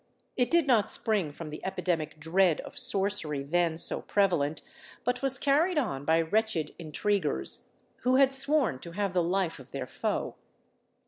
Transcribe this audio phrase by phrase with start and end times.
[0.35, 4.63] It did not spring from the epidemic dread of sorcery then so prevalent,
[5.03, 9.69] but was carried on by wretched intriguers, who had sworn to have the life of
[9.69, 10.37] their foe.